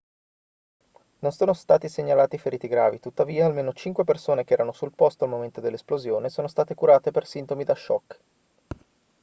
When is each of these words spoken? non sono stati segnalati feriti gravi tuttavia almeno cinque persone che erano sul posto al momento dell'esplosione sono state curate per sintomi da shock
non 1.19 1.31
sono 1.31 1.53
stati 1.53 1.87
segnalati 1.87 2.39
feriti 2.39 2.67
gravi 2.67 2.99
tuttavia 2.99 3.45
almeno 3.45 3.71
cinque 3.71 4.03
persone 4.03 4.43
che 4.43 4.53
erano 4.53 4.71
sul 4.71 4.95
posto 4.95 5.25
al 5.25 5.29
momento 5.29 5.61
dell'esplosione 5.61 6.29
sono 6.31 6.47
state 6.47 6.73
curate 6.73 7.11
per 7.11 7.27
sintomi 7.27 7.63
da 7.63 7.75
shock 7.75 8.19